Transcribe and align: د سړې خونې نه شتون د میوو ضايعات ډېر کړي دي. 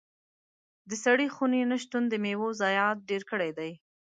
د 0.89 0.91
سړې 1.03 1.27
خونې 1.35 1.61
نه 1.71 1.77
شتون 1.83 2.03
د 2.09 2.13
میوو 2.23 2.57
ضايعات 2.61 2.97
ډېر 3.09 3.21
کړي 3.31 3.51
دي. 3.57 3.71